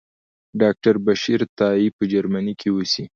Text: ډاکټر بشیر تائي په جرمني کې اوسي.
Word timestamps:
ډاکټر 0.61 0.95
بشیر 1.05 1.41
تائي 1.57 1.87
په 1.97 2.03
جرمني 2.11 2.53
کې 2.59 2.69
اوسي. 2.71 3.03